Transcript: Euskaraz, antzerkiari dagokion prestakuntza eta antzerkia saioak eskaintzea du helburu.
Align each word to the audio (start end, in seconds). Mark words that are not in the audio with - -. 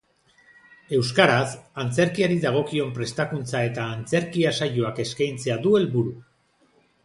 Euskaraz, 0.99 1.49
antzerkiari 1.83 2.39
dagokion 2.47 2.89
prestakuntza 2.97 3.63
eta 3.69 3.87
antzerkia 3.99 4.57
saioak 4.63 5.05
eskaintzea 5.07 5.63
du 5.67 5.79
helburu. 5.81 6.19